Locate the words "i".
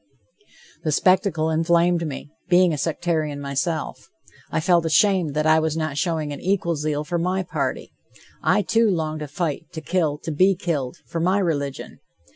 4.49-4.59, 5.45-5.59, 8.41-8.63